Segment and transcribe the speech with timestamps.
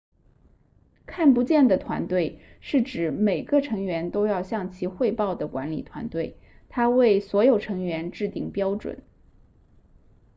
[1.05, 6.37] 看不见的团队是指每个成员都要向其汇报的管理团队
[6.69, 9.03] 它为所有成员制定标准